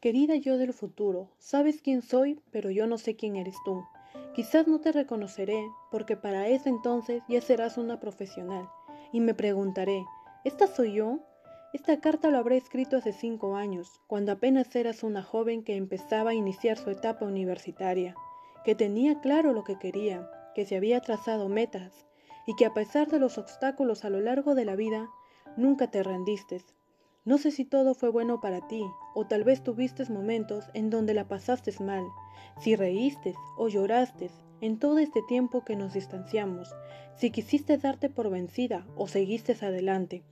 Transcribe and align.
Querida 0.00 0.36
yo 0.36 0.58
del 0.58 0.72
futuro, 0.72 1.28
sabes 1.38 1.82
quién 1.82 2.02
soy, 2.02 2.40
pero 2.52 2.70
yo 2.70 2.86
no 2.86 2.98
sé 2.98 3.16
quién 3.16 3.34
eres 3.34 3.56
tú. 3.64 3.82
Quizás 4.32 4.68
no 4.68 4.80
te 4.80 4.92
reconoceré, 4.92 5.60
porque 5.90 6.16
para 6.16 6.46
ese 6.46 6.68
entonces 6.68 7.20
ya 7.28 7.40
serás 7.40 7.78
una 7.78 7.98
profesional. 7.98 8.68
Y 9.12 9.18
me 9.18 9.34
preguntaré, 9.34 10.04
¿esta 10.44 10.68
soy 10.68 10.92
yo? 10.92 11.18
Esta 11.72 11.98
carta 11.98 12.30
lo 12.30 12.38
habré 12.38 12.56
escrito 12.56 12.96
hace 12.96 13.12
cinco 13.12 13.56
años, 13.56 14.00
cuando 14.06 14.30
apenas 14.30 14.74
eras 14.76 15.02
una 15.02 15.24
joven 15.24 15.64
que 15.64 15.74
empezaba 15.74 16.30
a 16.30 16.34
iniciar 16.34 16.78
su 16.78 16.90
etapa 16.90 17.26
universitaria, 17.26 18.14
que 18.64 18.76
tenía 18.76 19.20
claro 19.20 19.52
lo 19.52 19.64
que 19.64 19.80
quería, 19.80 20.30
que 20.54 20.64
se 20.64 20.76
había 20.76 21.00
trazado 21.00 21.48
metas, 21.48 22.06
y 22.46 22.54
que 22.54 22.66
a 22.66 22.72
pesar 22.72 23.08
de 23.08 23.18
los 23.18 23.36
obstáculos 23.36 24.04
a 24.04 24.10
lo 24.10 24.20
largo 24.20 24.54
de 24.54 24.64
la 24.64 24.76
vida, 24.76 25.10
nunca 25.56 25.90
te 25.90 26.04
rendiste, 26.04 26.62
no 27.28 27.36
sé 27.36 27.50
si 27.50 27.66
todo 27.66 27.92
fue 27.92 28.08
bueno 28.08 28.40
para 28.40 28.66
ti, 28.68 28.82
o 29.14 29.26
tal 29.26 29.44
vez 29.44 29.62
tuviste 29.62 30.02
momentos 30.10 30.64
en 30.72 30.88
donde 30.88 31.12
la 31.12 31.28
pasaste 31.28 31.70
mal, 31.78 32.06
si 32.58 32.74
reíste 32.74 33.34
o 33.58 33.68
lloraste 33.68 34.30
en 34.62 34.78
todo 34.78 34.98
este 34.98 35.20
tiempo 35.28 35.62
que 35.62 35.76
nos 35.76 35.92
distanciamos, 35.92 36.74
si 37.18 37.30
quisiste 37.30 37.76
darte 37.76 38.08
por 38.08 38.30
vencida 38.30 38.86
o 38.96 39.08
seguiste 39.08 39.54
adelante, 39.60 40.22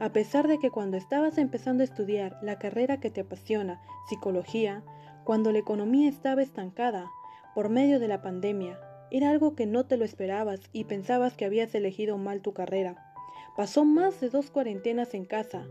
a 0.00 0.14
pesar 0.14 0.48
de 0.48 0.58
que 0.58 0.70
cuando 0.70 0.96
estabas 0.96 1.36
empezando 1.36 1.82
a 1.82 1.84
estudiar 1.84 2.38
la 2.40 2.58
carrera 2.58 3.00
que 3.00 3.10
te 3.10 3.20
apasiona, 3.20 3.82
psicología, 4.08 4.82
cuando 5.24 5.52
la 5.52 5.58
economía 5.58 6.08
estaba 6.08 6.40
estancada 6.40 7.10
por 7.54 7.68
medio 7.68 8.00
de 8.00 8.08
la 8.08 8.22
pandemia, 8.22 8.80
era 9.10 9.28
algo 9.28 9.54
que 9.56 9.66
no 9.66 9.84
te 9.84 9.98
lo 9.98 10.06
esperabas 10.06 10.60
y 10.72 10.84
pensabas 10.84 11.36
que 11.36 11.44
habías 11.44 11.74
elegido 11.74 12.16
mal 12.16 12.40
tu 12.40 12.54
carrera. 12.54 13.12
Pasó 13.58 13.84
más 13.84 14.22
de 14.22 14.30
dos 14.30 14.50
cuarentenas 14.50 15.12
en 15.12 15.26
casa, 15.26 15.66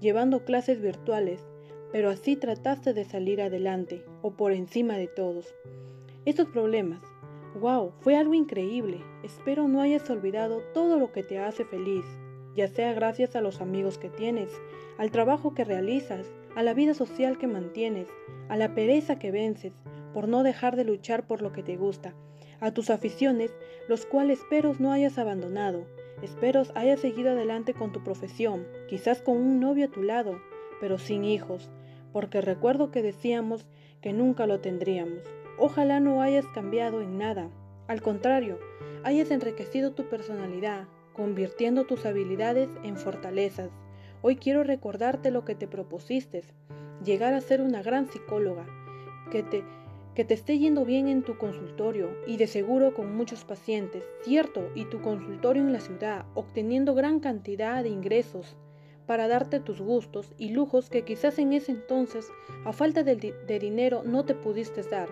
llevando 0.00 0.44
clases 0.44 0.80
virtuales, 0.80 1.40
pero 1.92 2.10
así 2.10 2.36
trataste 2.36 2.92
de 2.94 3.04
salir 3.04 3.40
adelante 3.40 4.04
o 4.22 4.32
por 4.32 4.52
encima 4.52 4.96
de 4.96 5.06
todos. 5.06 5.54
Estos 6.24 6.48
problemas, 6.48 7.00
wow, 7.60 7.92
fue 8.00 8.16
algo 8.16 8.34
increíble. 8.34 9.00
Espero 9.22 9.68
no 9.68 9.80
hayas 9.80 10.08
olvidado 10.10 10.60
todo 10.74 10.98
lo 10.98 11.12
que 11.12 11.22
te 11.22 11.38
hace 11.38 11.64
feliz, 11.64 12.04
ya 12.54 12.68
sea 12.68 12.92
gracias 12.92 13.36
a 13.36 13.40
los 13.40 13.60
amigos 13.60 13.98
que 13.98 14.08
tienes, 14.08 14.50
al 14.98 15.10
trabajo 15.10 15.54
que 15.54 15.64
realizas, 15.64 16.26
a 16.54 16.62
la 16.62 16.74
vida 16.74 16.94
social 16.94 17.38
que 17.38 17.46
mantienes, 17.46 18.08
a 18.48 18.56
la 18.56 18.74
pereza 18.74 19.18
que 19.18 19.30
vences, 19.30 19.72
por 20.12 20.28
no 20.28 20.42
dejar 20.42 20.76
de 20.76 20.84
luchar 20.84 21.26
por 21.26 21.42
lo 21.42 21.52
que 21.52 21.62
te 21.62 21.76
gusta, 21.76 22.14
a 22.60 22.72
tus 22.72 22.90
aficiones, 22.90 23.54
los 23.88 24.06
cuales 24.06 24.40
espero 24.40 24.74
no 24.78 24.92
hayas 24.92 25.18
abandonado, 25.18 25.86
Espero 26.22 26.62
hayas 26.74 27.00
seguido 27.00 27.30
adelante 27.30 27.74
con 27.74 27.92
tu 27.92 28.02
profesión, 28.02 28.66
quizás 28.88 29.20
con 29.20 29.36
un 29.36 29.60
novio 29.60 29.86
a 29.86 29.90
tu 29.90 30.02
lado, 30.02 30.40
pero 30.80 30.98
sin 30.98 31.24
hijos, 31.24 31.70
porque 32.12 32.40
recuerdo 32.40 32.90
que 32.90 33.02
decíamos 33.02 33.66
que 34.00 34.12
nunca 34.12 34.46
lo 34.46 34.60
tendríamos. 34.60 35.20
Ojalá 35.58 36.00
no 36.00 36.22
hayas 36.22 36.46
cambiado 36.48 37.02
en 37.02 37.18
nada. 37.18 37.50
Al 37.88 38.02
contrario, 38.02 38.58
hayas 39.04 39.30
enriquecido 39.30 39.92
tu 39.92 40.08
personalidad, 40.08 40.88
convirtiendo 41.12 41.84
tus 41.84 42.04
habilidades 42.06 42.68
en 42.82 42.96
fortalezas. 42.96 43.70
Hoy 44.22 44.36
quiero 44.36 44.64
recordarte 44.64 45.30
lo 45.30 45.44
que 45.44 45.54
te 45.54 45.68
propusiste, 45.68 46.42
llegar 47.04 47.34
a 47.34 47.40
ser 47.40 47.60
una 47.60 47.82
gran 47.82 48.08
psicóloga, 48.08 48.66
que 49.30 49.42
te 49.42 49.64
que 50.16 50.24
te 50.24 50.32
esté 50.32 50.58
yendo 50.58 50.86
bien 50.86 51.08
en 51.08 51.22
tu 51.22 51.36
consultorio 51.36 52.08
y 52.26 52.38
de 52.38 52.46
seguro 52.46 52.94
con 52.94 53.14
muchos 53.14 53.44
pacientes, 53.44 54.02
cierto, 54.22 54.70
y 54.74 54.86
tu 54.86 55.02
consultorio 55.02 55.62
en 55.62 55.74
la 55.74 55.80
ciudad, 55.80 56.24
obteniendo 56.34 56.94
gran 56.94 57.20
cantidad 57.20 57.82
de 57.82 57.90
ingresos 57.90 58.56
para 59.04 59.28
darte 59.28 59.60
tus 59.60 59.82
gustos 59.82 60.32
y 60.38 60.48
lujos 60.48 60.88
que 60.88 61.04
quizás 61.04 61.38
en 61.38 61.52
ese 61.52 61.72
entonces, 61.72 62.32
a 62.64 62.72
falta 62.72 63.02
de, 63.02 63.34
dinero, 63.60 64.02
no 64.06 64.24
te 64.24 64.34
pudiste 64.34 64.82
dar. 64.84 65.10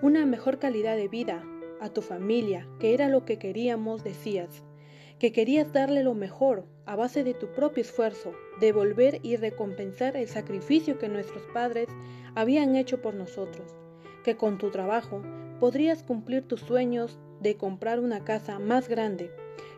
Una 0.00 0.24
mejor 0.24 0.58
calidad 0.58 0.96
de 0.96 1.08
vida 1.08 1.44
a 1.78 1.90
tu 1.90 2.00
familia, 2.00 2.66
que 2.80 2.94
era 2.94 3.10
lo 3.10 3.26
que 3.26 3.38
queríamos, 3.38 4.02
decías, 4.02 4.64
que 5.18 5.32
querías 5.32 5.72
darle 5.72 6.02
lo 6.02 6.14
mejor 6.14 6.64
a 6.84 6.94
base 6.94 7.24
de 7.24 7.32
tu 7.32 7.48
propio 7.48 7.80
esfuerzo, 7.80 8.32
devolver 8.60 9.20
y 9.22 9.36
recompensar 9.36 10.16
el 10.16 10.28
sacrificio 10.28 10.98
que 10.98 11.08
nuestros 11.08 11.42
padres 11.54 11.88
habían 12.34 12.76
hecho 12.76 13.00
por 13.00 13.14
nosotros, 13.14 13.74
que 14.24 14.36
con 14.36 14.58
tu 14.58 14.70
trabajo 14.70 15.22
podrías 15.58 16.02
cumplir 16.02 16.42
tus 16.42 16.60
sueños 16.60 17.18
de 17.40 17.56
comprar 17.56 17.98
una 17.98 18.24
casa 18.24 18.58
más 18.58 18.88
grande 18.88 19.30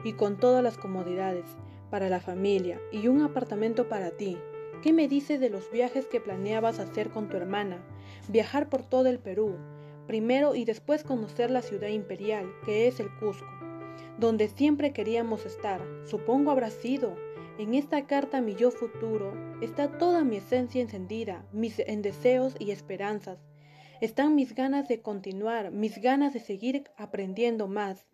y 0.05 0.15
con 0.15 0.39
todas 0.39 0.63
las 0.63 0.77
comodidades 0.77 1.45
para 1.91 2.09
la 2.09 2.21
familia 2.21 2.81
y 2.93 3.09
un 3.09 3.23
apartamento 3.23 3.89
para 3.89 4.11
ti. 4.11 4.37
¿Qué 4.83 4.93
me 4.93 5.09
dices 5.09 5.41
de 5.41 5.51
los 5.51 5.71
viajes 5.71 6.07
que 6.07 6.21
planeabas 6.21 6.79
hacer 6.79 7.11
con 7.11 7.29
tu 7.29 7.37
hermana? 7.37 7.79
Viajar 8.29 8.69
por 8.69 8.83
todo 8.83 9.07
el 9.07 9.19
Perú, 9.19 9.57
primero 10.07 10.55
y 10.55 10.65
después 10.65 11.05
conocer 11.05 11.51
la 11.51 11.63
ciudad 11.63 11.89
imperial, 11.89 12.47
que 12.65 12.87
es 12.87 13.01
el 13.01 13.09
Cusco, 13.19 13.58
donde 14.19 14.49
siempre 14.49 14.93
queríamos 14.93 15.47
estar. 15.47 15.81
Supongo 16.05 16.51
habrá 16.51 16.71
sido 16.71 17.17
en 17.59 17.75
esta 17.75 18.07
carta 18.07 18.41
mi 18.41 18.55
yo 18.55 18.71
futuro 18.71 19.33
está 19.61 19.99
toda 19.99 20.23
mi 20.23 20.37
esencia 20.37 20.81
encendida, 20.81 21.45
mis 21.53 21.81
en 21.81 22.03
deseos 22.03 22.55
y 22.61 22.71
esperanzas. 22.71 23.41
Están 24.01 24.37
mis 24.37 24.55
ganas 24.55 24.87
de 24.87 25.03
continuar, 25.03 25.73
mis 25.73 25.99
ganas 26.01 26.33
de 26.33 26.39
seguir 26.39 26.85
aprendiendo 26.97 27.67
más. 27.67 28.07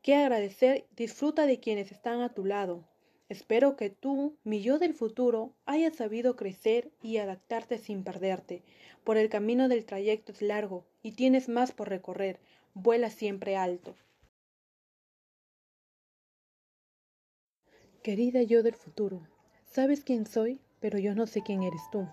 Que 0.00 0.14
agradecer, 0.14 0.86
disfruta 0.94 1.44
de 1.44 1.58
quienes 1.58 1.90
están 1.90 2.20
a 2.20 2.32
tu 2.32 2.44
lado. 2.44 2.84
Espero 3.28 3.74
que 3.74 3.90
tú, 3.90 4.36
mi 4.44 4.62
yo 4.62 4.78
del 4.78 4.94
futuro, 4.94 5.54
hayas 5.66 5.96
sabido 5.96 6.36
crecer 6.36 6.92
y 7.02 7.16
adaptarte 7.16 7.78
sin 7.78 8.04
perderte. 8.04 8.62
Por 9.02 9.16
el 9.16 9.28
camino 9.28 9.68
del 9.68 9.84
trayecto 9.86 10.30
es 10.30 10.40
largo 10.40 10.84
y 11.02 11.12
tienes 11.12 11.48
más 11.48 11.72
por 11.72 11.88
recorrer. 11.88 12.38
Vuela 12.74 13.10
siempre 13.10 13.56
alto. 13.56 13.96
Querida 18.04 18.42
yo 18.42 18.62
del 18.62 18.74
futuro, 18.74 19.22
sabes 19.64 20.04
quién 20.04 20.26
soy, 20.26 20.60
pero 20.78 20.98
yo 20.98 21.14
no 21.14 21.26
sé 21.26 21.40
quién 21.40 21.62
eres 21.62 21.80
tú. 21.90 22.06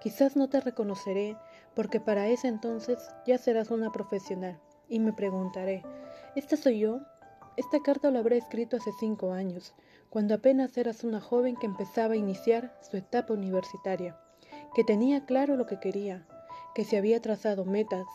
Quizás 0.00 0.34
no 0.34 0.48
te 0.48 0.60
reconoceré 0.60 1.36
porque 1.76 2.00
para 2.00 2.26
ese 2.26 2.48
entonces 2.48 2.98
ya 3.24 3.38
serás 3.38 3.70
una 3.70 3.92
profesional 3.92 4.58
y 4.88 4.98
me 4.98 5.12
preguntaré, 5.12 5.84
¿esta 6.34 6.56
soy 6.56 6.80
yo? 6.80 7.02
Esta 7.56 7.78
carta 7.78 8.10
la 8.10 8.18
habré 8.18 8.36
escrito 8.36 8.78
hace 8.78 8.90
cinco 8.98 9.30
años, 9.30 9.74
cuando 10.10 10.34
apenas 10.34 10.76
eras 10.76 11.04
una 11.04 11.20
joven 11.20 11.54
que 11.54 11.66
empezaba 11.66 12.14
a 12.14 12.16
iniciar 12.16 12.76
su 12.80 12.96
etapa 12.96 13.32
universitaria, 13.32 14.18
que 14.74 14.82
tenía 14.82 15.24
claro 15.24 15.56
lo 15.56 15.66
que 15.66 15.78
quería, 15.78 16.26
que 16.74 16.82
se 16.82 16.96
había 16.96 17.22
trazado 17.22 17.64
metas 17.64 18.08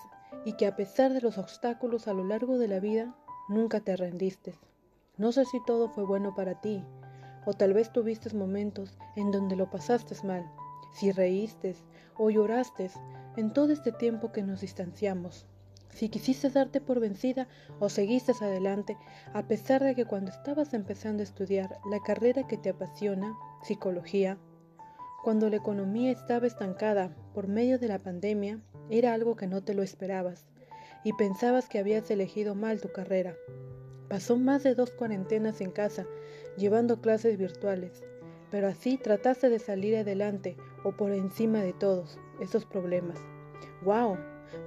y 0.43 0.57
que 0.57 0.67
a 0.67 0.75
pesar 0.75 1.13
de 1.13 1.21
los 1.21 1.37
obstáculos 1.37 2.09
a 2.09 2.13
lo 2.13 2.25
largo 2.25 2.57
de 2.57 2.67
la 2.67 2.81
vida, 2.81 3.15
nunca 3.47 3.79
te 3.79 3.95
rendiste. 3.95 4.55
No 5.15 5.31
sé 5.31 5.45
si 5.45 5.63
todo 5.63 5.87
fue 5.87 6.03
bueno 6.03 6.35
para 6.35 6.59
ti, 6.59 6.83
o 7.45 7.53
tal 7.53 7.73
vez 7.73 7.91
tuviste 7.91 8.33
momentos 8.35 8.97
en 9.15 9.31
donde 9.31 9.55
lo 9.55 9.69
pasaste 9.69 10.15
mal, 10.25 10.49
si 10.93 11.11
reíste 11.11 11.75
o 12.17 12.29
lloraste 12.29 12.91
en 13.37 13.51
todo 13.51 13.73
este 13.73 13.91
tiempo 13.91 14.31
que 14.31 14.43
nos 14.43 14.61
distanciamos, 14.61 15.45
si 15.93 16.09
quisiste 16.09 16.49
darte 16.49 16.81
por 16.81 16.99
vencida 16.99 17.47
o 17.79 17.89
seguiste 17.89 18.31
adelante, 18.41 18.97
a 19.33 19.43
pesar 19.43 19.83
de 19.83 19.93
que 19.95 20.05
cuando 20.05 20.31
estabas 20.31 20.73
empezando 20.73 21.21
a 21.21 21.23
estudiar 21.23 21.77
la 21.89 21.99
carrera 21.99 22.47
que 22.47 22.57
te 22.57 22.69
apasiona, 22.69 23.37
psicología, 23.61 24.37
cuando 25.23 25.49
la 25.49 25.57
economía 25.57 26.11
estaba 26.11 26.47
estancada 26.47 27.15
por 27.33 27.47
medio 27.47 27.79
de 27.79 27.87
la 27.87 27.99
pandemia, 27.99 28.59
era 28.89 29.13
algo 29.13 29.35
que 29.35 29.47
no 29.47 29.63
te 29.63 29.73
lo 29.73 29.83
esperabas 29.83 30.45
y 31.03 31.13
pensabas 31.13 31.69
que 31.69 31.79
habías 31.79 32.09
elegido 32.11 32.55
mal 32.55 32.81
tu 32.81 32.91
carrera. 32.91 33.35
Pasó 34.13 34.37
más 34.37 34.61
de 34.61 34.75
dos 34.75 34.91
cuarentenas 34.91 35.59
en 35.59 35.71
casa 35.71 36.05
llevando 36.55 37.01
clases 37.01 37.35
virtuales, 37.35 38.03
pero 38.51 38.67
así 38.67 38.95
trataste 38.95 39.49
de 39.49 39.57
salir 39.57 39.95
adelante 39.95 40.55
o 40.83 40.91
por 40.91 41.11
encima 41.11 41.63
de 41.63 41.73
todos 41.73 42.19
esos 42.39 42.63
problemas. 42.63 43.17
¡Wow! 43.81 44.17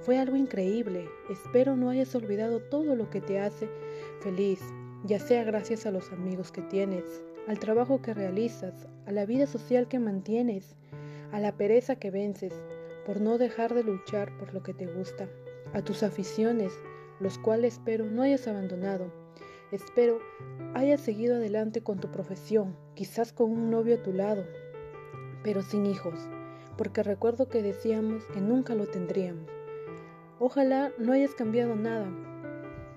Fue 0.01 0.17
algo 0.19 0.35
increíble. 0.35 1.07
Espero 1.29 1.77
no 1.77 1.89
hayas 1.89 2.13
olvidado 2.13 2.59
todo 2.59 2.93
lo 2.97 3.09
que 3.09 3.21
te 3.21 3.39
hace 3.39 3.69
feliz, 4.19 4.59
ya 5.05 5.17
sea 5.17 5.45
gracias 5.45 5.85
a 5.85 5.91
los 5.91 6.11
amigos 6.11 6.51
que 6.51 6.63
tienes, 6.63 7.05
al 7.47 7.57
trabajo 7.57 8.01
que 8.01 8.13
realizas, 8.13 8.85
a 9.05 9.13
la 9.13 9.25
vida 9.25 9.47
social 9.47 9.87
que 9.87 9.97
mantienes, 9.97 10.75
a 11.31 11.39
la 11.39 11.53
pereza 11.53 11.95
que 11.95 12.11
vences, 12.11 12.51
por 13.05 13.21
no 13.21 13.37
dejar 13.37 13.73
de 13.73 13.83
luchar 13.83 14.37
por 14.39 14.53
lo 14.53 14.61
que 14.61 14.73
te 14.73 14.87
gusta, 14.87 15.29
a 15.71 15.81
tus 15.81 16.03
aficiones, 16.03 16.73
los 17.21 17.37
cuales 17.37 17.75
espero 17.75 18.07
no 18.07 18.23
hayas 18.23 18.45
abandonado 18.49 19.09
Espero 19.71 20.21
hayas 20.75 21.01
seguido 21.01 21.35
adelante 21.35 21.81
con 21.81 21.99
tu 21.99 22.09
profesión, 22.09 22.77
quizás 22.93 23.33
con 23.33 23.51
un 23.51 23.69
novio 23.69 23.95
a 23.95 24.01
tu 24.01 24.13
lado, 24.13 24.45
pero 25.43 25.61
sin 25.61 25.85
hijos, 25.85 26.13
porque 26.77 27.03
recuerdo 27.03 27.49
que 27.49 27.61
decíamos 27.61 28.23
que 28.27 28.39
nunca 28.39 28.75
lo 28.75 28.87
tendríamos. 28.87 29.49
Ojalá 30.39 30.93
no 30.97 31.11
hayas 31.11 31.33
cambiado 31.33 31.75
nada. 31.75 32.07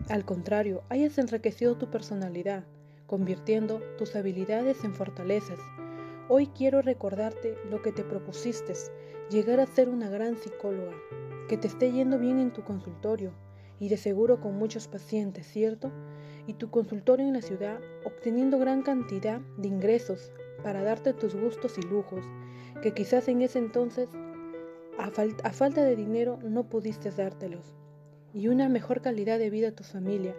Al 0.09 0.25
contrario, 0.25 0.85
hayas 0.91 1.19
enriquecido 1.19 1.77
tu 1.77 1.91
personalidad, 1.91 2.65
convirtiendo 3.09 3.81
tus 3.99 4.15
habilidades 4.15 4.85
en 4.85 4.95
fortalezas. 4.95 5.59
Hoy 6.29 6.47
quiero 6.47 6.83
recordarte 6.83 7.57
lo 7.69 7.83
que 7.83 7.91
te 7.91 8.05
propusiste, 8.05 8.75
llegar 9.29 9.59
a 9.59 9.67
ser 9.67 9.89
una 9.89 10.09
gran 10.09 10.37
psicóloga, 10.37 10.93
que 11.49 11.57
te 11.57 11.67
esté 11.67 11.91
yendo 11.91 12.17
bien 12.17 12.39
en 12.39 12.53
tu 12.53 12.63
consultorio 12.63 13.33
y 13.81 13.89
de 13.89 13.97
seguro 13.97 14.41
con 14.41 14.57
muchos 14.57 14.87
pacientes, 14.87 15.49
¿cierto? 15.49 15.91
Y 16.50 16.55
tu 16.55 16.69
consultorio 16.69 17.29
en 17.29 17.35
la 17.35 17.43
ciudad 17.43 17.79
obteniendo 18.02 18.58
gran 18.58 18.82
cantidad 18.82 19.41
de 19.58 19.69
ingresos 19.69 20.32
para 20.64 20.82
darte 20.82 21.12
tus 21.12 21.37
gustos 21.37 21.79
y 21.79 21.82
lujos, 21.82 22.25
que 22.82 22.93
quizás 22.93 23.29
en 23.29 23.41
ese 23.43 23.61
entonces, 23.61 24.08
a, 24.99 25.52
falta 25.52 25.85
de 25.85 25.94
dinero, 25.94 26.41
no 26.43 26.69
pudiste 26.69 27.12
dártelos. 27.12 27.76
Y 28.35 28.49
una 28.49 28.69
mejor 28.69 29.00
calidad 29.00 29.38
de 29.38 29.49
vida 29.49 29.69
a 29.69 29.76
tu 29.76 29.85
familia, 29.85 30.35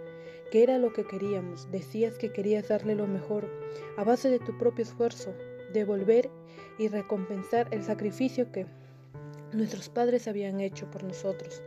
que 0.52 0.64
era 0.64 0.80
lo 0.80 0.92
que 0.92 1.08
queríamos. 1.08 1.72
Decías 1.72 2.18
que 2.18 2.34
querías 2.34 2.68
darle 2.68 2.96
lo 2.96 3.08
mejor, 3.08 3.50
a 3.96 4.04
base 4.04 4.30
de 4.30 4.40
tu 4.40 4.58
propio 4.58 4.84
esfuerzo, 4.84 5.34
devolver 5.72 6.30
y 6.78 6.90
recompensar 6.90 7.70
el 7.72 7.84
sacrificio 7.84 8.52
que 8.52 8.66
nuestros 9.54 9.88
padres 9.88 10.28
habían 10.28 10.60
hecho 10.60 10.92
por 10.92 11.06
nosotros, 11.06 11.64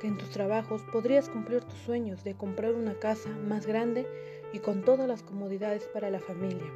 que 0.00 0.08
en 0.08 0.16
tus 0.16 0.30
trabajos 0.30 0.82
podrías 0.92 1.28
cumplir 1.28 1.62
tus 1.62 1.78
sueños 1.78 2.24
de 2.24 2.34
comprar 2.34 2.74
una 2.74 2.94
casa 2.94 3.28
más 3.46 3.66
grande 3.66 4.06
y 4.52 4.58
con 4.58 4.82
todas 4.82 5.06
las 5.06 5.22
comodidades 5.22 5.88
para 5.92 6.10
la 6.10 6.18
familia 6.18 6.72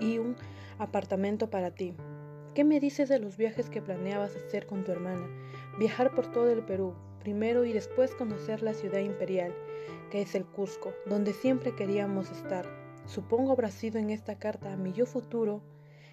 y 0.00 0.18
un 0.18 0.36
apartamento 0.78 1.48
para 1.48 1.70
ti. 1.70 1.94
¿Qué 2.54 2.64
me 2.64 2.80
dices 2.80 3.08
de 3.08 3.18
los 3.18 3.36
viajes 3.36 3.70
que 3.70 3.80
planeabas 3.80 4.36
hacer 4.36 4.66
con 4.66 4.84
tu 4.84 4.92
hermana? 4.92 5.26
Viajar 5.78 6.14
por 6.14 6.30
todo 6.30 6.50
el 6.50 6.62
Perú, 6.62 6.94
primero 7.20 7.64
y 7.64 7.72
después 7.72 8.14
conocer 8.14 8.62
la 8.62 8.74
ciudad 8.74 9.00
imperial, 9.00 9.54
que 10.10 10.20
es 10.20 10.34
el 10.34 10.44
Cusco, 10.44 10.92
donde 11.06 11.32
siempre 11.32 11.74
queríamos 11.74 12.30
estar. 12.30 12.66
Supongo 13.06 13.52
habrá 13.52 13.70
sido 13.70 13.98
en 13.98 14.10
esta 14.10 14.38
carta 14.38 14.72
a 14.72 14.76
mi 14.76 14.92
yo 14.92 15.06
futuro, 15.06 15.62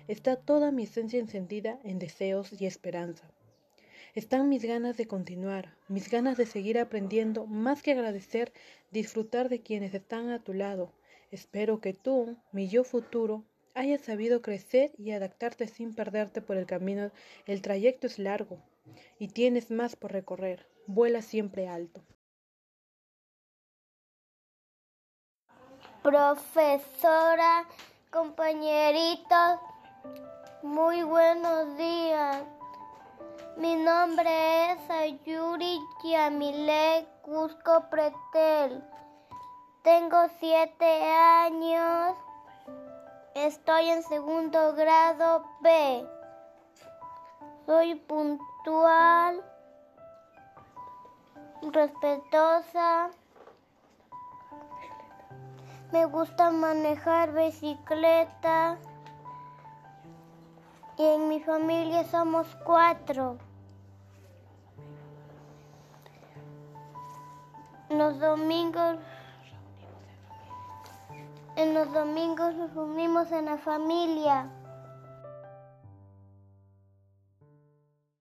está 0.07 0.37
toda 0.37 0.71
mi 0.71 0.83
esencia 0.83 1.19
encendida 1.19 1.79
en 1.83 1.99
deseos 1.99 2.53
y 2.59 2.65
esperanza. 2.65 3.29
Están 4.15 4.49
mis 4.49 4.63
ganas 4.63 4.97
de 4.97 5.07
continuar, 5.07 5.75
mis 5.87 6.09
ganas 6.09 6.35
de 6.35 6.47
seguir 6.47 6.79
aprendiendo, 6.79 7.45
más 7.45 7.83
que 7.83 7.91
agradecer, 7.91 8.51
disfrutar 8.91 9.49
de 9.49 9.61
quienes 9.61 9.93
están 9.93 10.29
a 10.29 10.39
tu 10.39 10.53
lado. 10.53 10.91
Espero 11.29 11.79
que 11.79 11.93
tú, 11.93 12.35
mi 12.51 12.67
yo 12.69 12.83
futuro, 12.83 13.43
hayas 13.75 14.01
sabido 14.01 14.41
crecer 14.41 14.91
y 14.97 15.11
adaptarte 15.11 15.67
sin 15.67 15.93
perderte 15.93 16.41
por 16.41 16.57
el 16.57 16.65
camino. 16.65 17.11
El 17.45 17.61
trayecto 17.61 18.07
es 18.07 18.17
largo 18.17 18.57
y 19.19 19.27
tienes 19.27 19.69
más 19.69 19.95
por 19.95 20.11
recorrer. 20.11 20.65
Vuela 20.87 21.21
siempre 21.21 21.67
alto. 21.67 22.01
Profesora, 26.01 27.67
compañeritos, 28.09 29.59
muy 30.63 31.03
buenos 31.03 31.77
días. 31.77 32.58
Mi 33.57 33.75
nombre 33.75 34.71
es 34.71 34.89
Ayuri 34.89 35.79
Yamile 36.03 37.07
Cusco 37.21 37.89
Pretel. 37.89 38.83
Tengo 39.83 40.27
siete 40.39 41.11
años. 41.11 42.15
Estoy 43.35 43.89
en 43.89 44.03
segundo 44.03 44.73
grado 44.75 45.45
B. 45.61 46.07
Soy 47.65 47.95
puntual, 47.95 49.43
respetuosa. 51.61 53.09
Me 55.91 56.05
gusta 56.05 56.51
manejar 56.51 57.33
bicicleta. 57.33 58.77
Y 60.99 61.05
en 61.05 61.29
mi 61.29 61.39
familia 61.39 62.03
somos 62.03 62.45
cuatro. 62.65 63.37
En 71.55 71.73
los 71.73 71.93
domingos 71.93 72.53
nos 72.53 72.73
reunimos 72.75 73.31
en 73.31 73.45
la 73.45 73.57
familia. 73.57 74.49